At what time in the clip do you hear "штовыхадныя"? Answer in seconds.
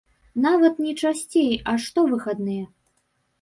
1.85-2.65